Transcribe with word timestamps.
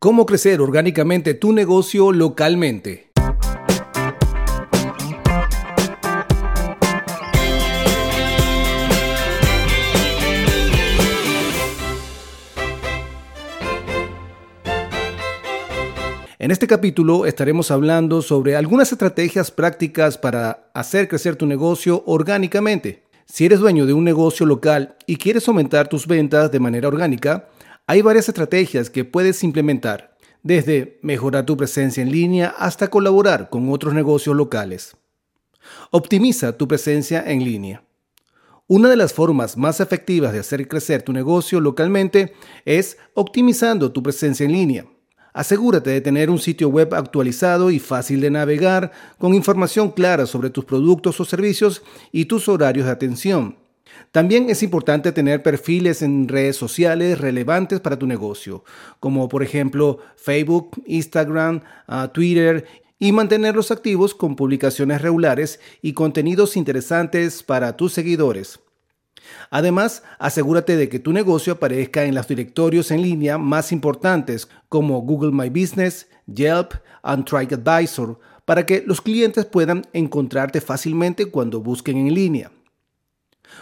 ¿Cómo 0.00 0.26
crecer 0.26 0.60
orgánicamente 0.60 1.34
tu 1.34 1.52
negocio 1.52 2.12
localmente? 2.12 3.10
En 16.38 16.52
este 16.52 16.68
capítulo 16.68 17.26
estaremos 17.26 17.72
hablando 17.72 18.22
sobre 18.22 18.54
algunas 18.54 18.92
estrategias 18.92 19.50
prácticas 19.50 20.16
para 20.16 20.70
hacer 20.74 21.08
crecer 21.08 21.34
tu 21.34 21.46
negocio 21.46 22.04
orgánicamente. 22.06 23.02
Si 23.24 23.46
eres 23.46 23.58
dueño 23.58 23.84
de 23.84 23.94
un 23.94 24.04
negocio 24.04 24.46
local 24.46 24.94
y 25.06 25.16
quieres 25.16 25.48
aumentar 25.48 25.88
tus 25.88 26.06
ventas 26.06 26.52
de 26.52 26.60
manera 26.60 26.86
orgánica, 26.86 27.48
hay 27.88 28.02
varias 28.02 28.28
estrategias 28.28 28.90
que 28.90 29.06
puedes 29.06 29.42
implementar, 29.42 30.14
desde 30.42 30.98
mejorar 31.00 31.46
tu 31.46 31.56
presencia 31.56 32.02
en 32.02 32.12
línea 32.12 32.54
hasta 32.58 32.90
colaborar 32.90 33.48
con 33.48 33.72
otros 33.72 33.94
negocios 33.94 34.36
locales. 34.36 34.94
Optimiza 35.90 36.58
tu 36.58 36.68
presencia 36.68 37.24
en 37.26 37.42
línea. 37.42 37.82
Una 38.66 38.90
de 38.90 38.96
las 38.96 39.14
formas 39.14 39.56
más 39.56 39.80
efectivas 39.80 40.34
de 40.34 40.40
hacer 40.40 40.68
crecer 40.68 41.00
tu 41.00 41.14
negocio 41.14 41.60
localmente 41.60 42.34
es 42.66 42.98
optimizando 43.14 43.90
tu 43.90 44.02
presencia 44.02 44.44
en 44.44 44.52
línea. 44.52 44.86
Asegúrate 45.32 45.88
de 45.88 46.02
tener 46.02 46.28
un 46.28 46.38
sitio 46.38 46.68
web 46.68 46.94
actualizado 46.94 47.70
y 47.70 47.78
fácil 47.78 48.20
de 48.20 48.30
navegar, 48.30 48.92
con 49.16 49.32
información 49.32 49.92
clara 49.92 50.26
sobre 50.26 50.50
tus 50.50 50.66
productos 50.66 51.18
o 51.20 51.24
servicios 51.24 51.82
y 52.12 52.26
tus 52.26 52.48
horarios 52.48 52.84
de 52.84 52.92
atención. 52.92 53.56
También 54.12 54.48
es 54.48 54.62
importante 54.62 55.12
tener 55.12 55.42
perfiles 55.42 56.02
en 56.02 56.28
redes 56.28 56.56
sociales 56.56 57.20
relevantes 57.20 57.80
para 57.80 57.98
tu 57.98 58.06
negocio, 58.06 58.64
como 59.00 59.28
por 59.28 59.42
ejemplo 59.42 59.98
Facebook, 60.16 60.82
Instagram, 60.86 61.62
ah, 61.86 62.10
Twitter, 62.12 62.66
y 62.98 63.12
mantenerlos 63.12 63.70
activos 63.70 64.14
con 64.14 64.34
publicaciones 64.34 65.02
regulares 65.02 65.60
y 65.82 65.92
contenidos 65.92 66.56
interesantes 66.56 67.42
para 67.42 67.76
tus 67.76 67.92
seguidores. 67.92 68.58
Además, 69.50 70.02
asegúrate 70.18 70.76
de 70.76 70.88
que 70.88 70.98
tu 70.98 71.12
negocio 71.12 71.54
aparezca 71.54 72.04
en 72.04 72.14
los 72.14 72.26
directorios 72.26 72.90
en 72.90 73.02
línea 73.02 73.38
más 73.38 73.72
importantes 73.72 74.48
como 74.68 75.00
Google 75.02 75.32
My 75.32 75.48
Business, 75.48 76.08
Yelp 76.26 76.72
y 77.04 77.22
TrickAdvisor 77.22 78.18
para 78.44 78.64
que 78.64 78.82
los 78.86 79.00
clientes 79.00 79.44
puedan 79.44 79.86
encontrarte 79.92 80.60
fácilmente 80.60 81.26
cuando 81.26 81.60
busquen 81.60 81.98
en 81.98 82.14
línea. 82.14 82.50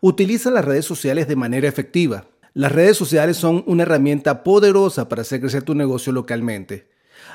Utiliza 0.00 0.52
las 0.52 0.64
redes 0.64 0.84
sociales 0.84 1.26
de 1.26 1.34
manera 1.34 1.66
efectiva. 1.66 2.24
Las 2.54 2.70
redes 2.70 2.96
sociales 2.96 3.36
son 3.36 3.64
una 3.66 3.82
herramienta 3.82 4.44
poderosa 4.44 5.08
para 5.08 5.22
hacer 5.22 5.40
crecer 5.40 5.64
tu 5.64 5.74
negocio 5.74 6.12
localmente. 6.12 6.88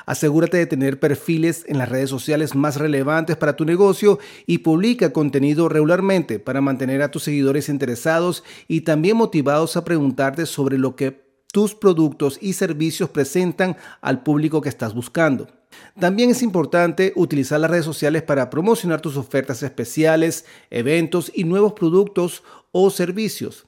Asegúrate 0.06 0.56
de 0.56 0.64
tener 0.64 0.98
perfiles 0.98 1.64
en 1.68 1.76
las 1.76 1.90
redes 1.90 2.08
sociales 2.08 2.54
más 2.54 2.76
relevantes 2.76 3.36
para 3.36 3.54
tu 3.54 3.66
negocio 3.66 4.18
y 4.46 4.58
publica 4.58 5.12
contenido 5.12 5.68
regularmente 5.68 6.38
para 6.38 6.62
mantener 6.62 7.02
a 7.02 7.10
tus 7.10 7.24
seguidores 7.24 7.68
interesados 7.68 8.44
y 8.66 8.80
también 8.80 9.18
motivados 9.18 9.76
a 9.76 9.84
preguntarte 9.84 10.46
sobre 10.46 10.78
lo 10.78 10.96
que 10.96 11.22
tus 11.52 11.74
productos 11.74 12.38
y 12.40 12.54
servicios 12.54 13.10
presentan 13.10 13.76
al 14.00 14.22
público 14.22 14.62
que 14.62 14.70
estás 14.70 14.94
buscando. 14.94 15.48
También 15.98 16.30
es 16.30 16.42
importante 16.42 17.12
utilizar 17.16 17.60
las 17.60 17.70
redes 17.70 17.84
sociales 17.84 18.22
para 18.22 18.50
promocionar 18.50 19.00
tus 19.00 19.16
ofertas 19.16 19.62
especiales, 19.62 20.44
eventos 20.70 21.30
y 21.34 21.44
nuevos 21.44 21.72
productos 21.72 22.42
o 22.72 22.90
servicios. 22.90 23.66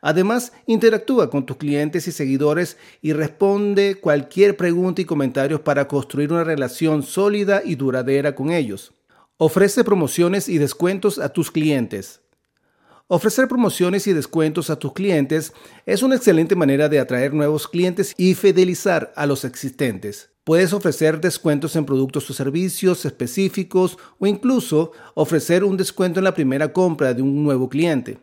Además, 0.00 0.52
interactúa 0.66 1.30
con 1.30 1.44
tus 1.44 1.56
clientes 1.56 2.08
y 2.08 2.12
seguidores 2.12 2.76
y 3.02 3.12
responde 3.12 3.96
cualquier 3.96 4.56
pregunta 4.56 5.02
y 5.02 5.04
comentarios 5.04 5.60
para 5.60 5.88
construir 5.88 6.32
una 6.32 6.44
relación 6.44 7.02
sólida 7.02 7.62
y 7.64 7.74
duradera 7.74 8.34
con 8.34 8.50
ellos. 8.50 8.92
Ofrece 9.36 9.84
promociones 9.84 10.48
y 10.48 10.58
descuentos 10.58 11.18
a 11.18 11.28
tus 11.28 11.50
clientes. 11.50 12.20
Ofrecer 13.10 13.48
promociones 13.48 14.06
y 14.06 14.12
descuentos 14.12 14.68
a 14.68 14.78
tus 14.78 14.92
clientes 14.92 15.52
es 15.86 16.02
una 16.02 16.16
excelente 16.16 16.54
manera 16.54 16.88
de 16.88 16.98
atraer 16.98 17.32
nuevos 17.32 17.66
clientes 17.66 18.14
y 18.18 18.34
fidelizar 18.34 19.12
a 19.16 19.26
los 19.26 19.44
existentes. 19.44 20.30
Puedes 20.48 20.72
ofrecer 20.72 21.20
descuentos 21.20 21.76
en 21.76 21.84
productos 21.84 22.30
o 22.30 22.32
servicios 22.32 23.04
específicos 23.04 23.98
o 24.18 24.26
incluso 24.26 24.92
ofrecer 25.12 25.62
un 25.62 25.76
descuento 25.76 26.20
en 26.20 26.24
la 26.24 26.32
primera 26.32 26.72
compra 26.72 27.12
de 27.12 27.20
un 27.20 27.44
nuevo 27.44 27.68
cliente. 27.68 28.16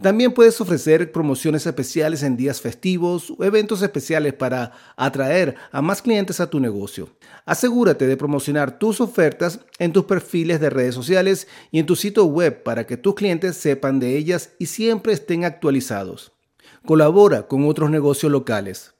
También 0.00 0.30
puedes 0.30 0.60
ofrecer 0.60 1.10
promociones 1.10 1.66
especiales 1.66 2.22
en 2.22 2.36
días 2.36 2.60
festivos 2.60 3.32
o 3.36 3.42
eventos 3.42 3.82
especiales 3.82 4.32
para 4.34 4.70
atraer 4.94 5.56
a 5.72 5.82
más 5.82 6.02
clientes 6.02 6.38
a 6.38 6.48
tu 6.48 6.60
negocio. 6.60 7.08
Asegúrate 7.44 8.06
de 8.06 8.16
promocionar 8.16 8.78
tus 8.78 9.00
ofertas 9.00 9.58
en 9.80 9.92
tus 9.92 10.04
perfiles 10.04 10.60
de 10.60 10.70
redes 10.70 10.94
sociales 10.94 11.48
y 11.72 11.80
en 11.80 11.86
tu 11.86 11.96
sitio 11.96 12.26
web 12.26 12.62
para 12.62 12.86
que 12.86 12.96
tus 12.96 13.16
clientes 13.16 13.56
sepan 13.56 13.98
de 13.98 14.16
ellas 14.16 14.52
y 14.60 14.66
siempre 14.66 15.12
estén 15.12 15.44
actualizados. 15.44 16.30
Colabora 16.86 17.48
con 17.48 17.66
otros 17.66 17.90
negocios 17.90 18.30
locales. 18.30 18.94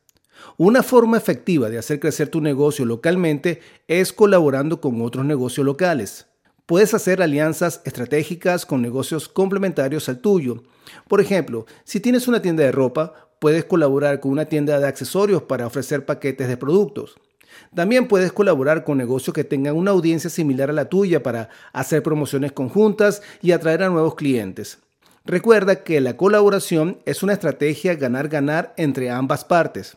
Una 0.56 0.82
forma 0.82 1.16
efectiva 1.16 1.68
de 1.68 1.78
hacer 1.78 2.00
crecer 2.00 2.28
tu 2.28 2.40
negocio 2.40 2.84
localmente 2.84 3.60
es 3.88 4.12
colaborando 4.12 4.80
con 4.80 5.00
otros 5.02 5.24
negocios 5.24 5.64
locales. 5.64 6.26
Puedes 6.66 6.94
hacer 6.94 7.20
alianzas 7.22 7.80
estratégicas 7.84 8.64
con 8.64 8.80
negocios 8.80 9.28
complementarios 9.28 10.08
al 10.08 10.20
tuyo. 10.20 10.62
Por 11.08 11.20
ejemplo, 11.20 11.66
si 11.84 11.98
tienes 11.98 12.28
una 12.28 12.42
tienda 12.42 12.62
de 12.62 12.72
ropa, 12.72 13.30
puedes 13.40 13.64
colaborar 13.64 14.20
con 14.20 14.30
una 14.30 14.44
tienda 14.44 14.78
de 14.78 14.86
accesorios 14.86 15.42
para 15.42 15.66
ofrecer 15.66 16.04
paquetes 16.06 16.46
de 16.46 16.56
productos. 16.56 17.16
También 17.74 18.06
puedes 18.06 18.32
colaborar 18.32 18.84
con 18.84 18.98
negocios 18.98 19.34
que 19.34 19.44
tengan 19.44 19.76
una 19.76 19.90
audiencia 19.90 20.30
similar 20.30 20.70
a 20.70 20.74
la 20.74 20.88
tuya 20.88 21.22
para 21.22 21.48
hacer 21.72 22.02
promociones 22.02 22.52
conjuntas 22.52 23.22
y 23.42 23.52
atraer 23.52 23.82
a 23.82 23.88
nuevos 23.88 24.14
clientes. 24.14 24.78
Recuerda 25.24 25.82
que 25.82 26.00
la 26.00 26.16
colaboración 26.16 26.98
es 27.04 27.22
una 27.22 27.34
estrategia 27.34 27.94
ganar-ganar 27.94 28.74
entre 28.76 29.10
ambas 29.10 29.44
partes. 29.44 29.96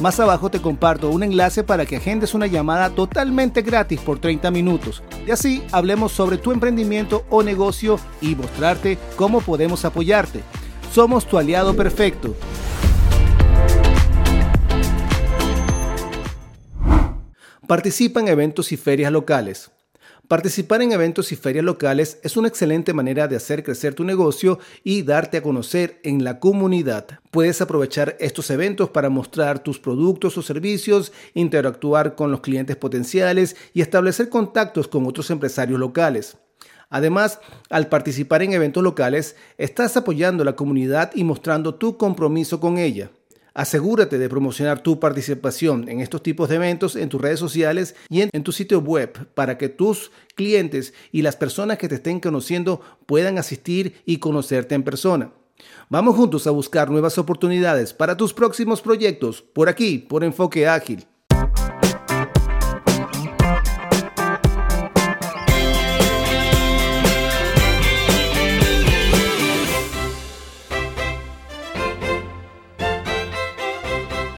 Más 0.00 0.18
abajo 0.20 0.50
te 0.50 0.60
comparto 0.60 1.10
un 1.10 1.22
enlace 1.22 1.62
para 1.64 1.86
que 1.86 1.96
agendes 1.96 2.34
una 2.34 2.46
llamada 2.46 2.90
totalmente 2.90 3.62
gratis 3.62 4.00
por 4.00 4.18
30 4.18 4.50
minutos. 4.50 5.02
Y 5.26 5.30
así 5.30 5.62
hablemos 5.72 6.12
sobre 6.12 6.38
tu 6.38 6.52
emprendimiento 6.52 7.24
o 7.30 7.42
negocio 7.42 7.98
y 8.20 8.34
mostrarte 8.34 8.98
cómo 9.16 9.40
podemos 9.40 9.84
apoyarte. 9.84 10.42
Somos 10.92 11.26
tu 11.26 11.38
aliado 11.38 11.74
perfecto. 11.74 12.34
Participa 17.66 18.20
en 18.20 18.28
eventos 18.28 18.72
y 18.72 18.76
ferias 18.76 19.12
locales. 19.12 19.70
Participar 20.32 20.80
en 20.80 20.92
eventos 20.92 21.30
y 21.30 21.36
ferias 21.36 21.62
locales 21.62 22.18
es 22.22 22.38
una 22.38 22.48
excelente 22.48 22.94
manera 22.94 23.28
de 23.28 23.36
hacer 23.36 23.62
crecer 23.62 23.92
tu 23.92 24.02
negocio 24.02 24.58
y 24.82 25.02
darte 25.02 25.36
a 25.36 25.42
conocer 25.42 26.00
en 26.04 26.24
la 26.24 26.40
comunidad. 26.40 27.20
Puedes 27.30 27.60
aprovechar 27.60 28.16
estos 28.18 28.48
eventos 28.48 28.88
para 28.88 29.10
mostrar 29.10 29.62
tus 29.62 29.78
productos 29.78 30.38
o 30.38 30.40
servicios, 30.40 31.12
interactuar 31.34 32.14
con 32.14 32.30
los 32.30 32.40
clientes 32.40 32.76
potenciales 32.76 33.56
y 33.74 33.82
establecer 33.82 34.30
contactos 34.30 34.88
con 34.88 35.06
otros 35.06 35.30
empresarios 35.30 35.78
locales. 35.78 36.38
Además, 36.88 37.38
al 37.68 37.88
participar 37.88 38.42
en 38.42 38.54
eventos 38.54 38.82
locales, 38.82 39.36
estás 39.58 39.98
apoyando 39.98 40.44
a 40.44 40.46
la 40.46 40.56
comunidad 40.56 41.10
y 41.14 41.24
mostrando 41.24 41.74
tu 41.74 41.98
compromiso 41.98 42.58
con 42.58 42.78
ella. 42.78 43.10
Asegúrate 43.54 44.18
de 44.18 44.28
promocionar 44.30 44.82
tu 44.82 44.98
participación 44.98 45.88
en 45.88 46.00
estos 46.00 46.22
tipos 46.22 46.48
de 46.48 46.56
eventos 46.56 46.96
en 46.96 47.10
tus 47.10 47.20
redes 47.20 47.38
sociales 47.38 47.94
y 48.08 48.22
en, 48.22 48.30
tu 48.42 48.50
sitio 48.50 48.80
web 48.80 49.28
para 49.34 49.58
que 49.58 49.68
tus 49.68 50.10
clientes 50.34 50.94
y 51.12 51.20
las 51.20 51.36
personas 51.36 51.76
que 51.76 51.88
te 51.88 51.96
estén 51.96 52.18
conociendo 52.18 52.80
puedan 53.04 53.36
asistir 53.36 54.00
y 54.06 54.18
conocerte 54.18 54.74
en 54.74 54.82
persona. 54.82 55.32
Vamos 55.90 56.16
juntos 56.16 56.46
a 56.46 56.50
buscar 56.50 56.90
nuevas 56.90 57.18
oportunidades 57.18 57.92
para 57.92 58.16
tus 58.16 58.32
próximos 58.32 58.80
proyectos 58.80 59.42
por 59.42 59.68
aquí, 59.68 59.98
por 59.98 60.24
Enfoque 60.24 60.66
Ágil. 60.66 61.06